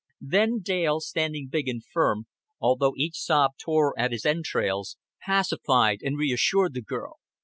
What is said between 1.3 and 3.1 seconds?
big and firm, although